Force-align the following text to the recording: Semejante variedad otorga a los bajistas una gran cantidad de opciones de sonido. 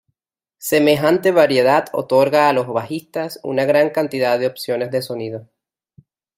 Semejante 0.57 1.29
variedad 1.29 1.85
otorga 1.93 2.49
a 2.49 2.53
los 2.53 2.65
bajistas 2.65 3.39
una 3.43 3.65
gran 3.65 3.91
cantidad 3.91 4.39
de 4.39 4.47
opciones 4.47 4.89
de 4.89 5.03
sonido. 5.03 5.47